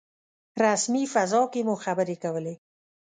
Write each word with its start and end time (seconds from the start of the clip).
رسمي 0.63 1.03
فضا 1.13 1.41
کې 1.51 1.61
مو 1.67 1.75
خبرې 1.83 2.15
کولې. 2.23 2.55